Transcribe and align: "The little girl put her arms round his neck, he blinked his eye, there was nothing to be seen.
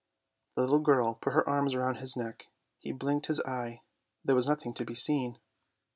"The 0.55 0.61
little 0.63 0.79
girl 0.79 1.13
put 1.13 1.33
her 1.33 1.47
arms 1.47 1.75
round 1.75 1.97
his 1.97 2.17
neck, 2.17 2.47
he 2.79 2.91
blinked 2.91 3.27
his 3.27 3.39
eye, 3.41 3.83
there 4.25 4.33
was 4.35 4.47
nothing 4.47 4.73
to 4.73 4.83
be 4.83 4.95
seen. 4.95 5.37